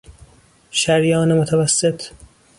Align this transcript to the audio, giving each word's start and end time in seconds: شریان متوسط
شریان 0.71 1.33
متوسط 1.37 2.03